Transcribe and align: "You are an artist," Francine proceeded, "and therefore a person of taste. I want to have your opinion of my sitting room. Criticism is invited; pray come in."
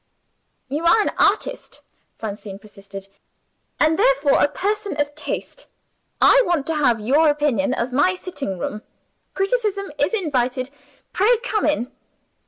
"You 0.67 0.83
are 0.87 0.99
an 0.99 1.11
artist," 1.19 1.81
Francine 2.17 2.57
proceeded, 2.57 3.07
"and 3.79 3.99
therefore 3.99 4.43
a 4.43 4.47
person 4.47 4.99
of 4.99 5.13
taste. 5.13 5.67
I 6.19 6.41
want 6.43 6.65
to 6.65 6.73
have 6.75 6.99
your 6.99 7.29
opinion 7.29 7.75
of 7.75 7.93
my 7.93 8.15
sitting 8.15 8.57
room. 8.57 8.81
Criticism 9.35 9.91
is 9.99 10.11
invited; 10.15 10.71
pray 11.13 11.37
come 11.43 11.67
in." 11.67 11.91